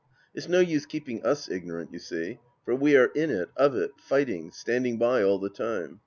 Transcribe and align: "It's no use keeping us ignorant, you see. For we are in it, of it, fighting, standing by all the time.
"It's 0.33 0.49
no 0.49 0.61
use 0.61 0.87
keeping 0.87 1.23
us 1.23 1.47
ignorant, 1.47 1.93
you 1.93 1.99
see. 1.99 2.39
For 2.65 2.73
we 2.73 2.95
are 2.97 3.11
in 3.13 3.29
it, 3.29 3.49
of 3.55 3.75
it, 3.75 3.91
fighting, 3.99 4.49
standing 4.49 4.97
by 4.97 5.21
all 5.21 5.37
the 5.37 5.51
time. 5.51 5.99